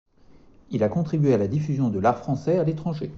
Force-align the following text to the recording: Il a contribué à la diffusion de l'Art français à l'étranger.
Il 0.71 0.81
a 0.81 0.89
contribué 0.89 1.31
à 1.31 1.37
la 1.37 1.47
diffusion 1.47 1.89
de 1.91 1.99
l'Art 1.99 2.17
français 2.17 2.57
à 2.57 2.63
l'étranger. 2.63 3.07